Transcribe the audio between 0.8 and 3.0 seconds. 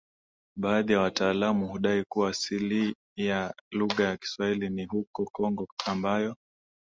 ya wataalamu hudai kuwa asili